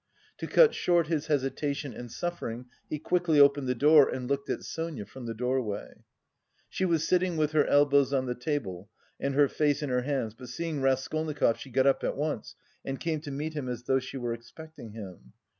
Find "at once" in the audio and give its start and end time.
12.03-12.55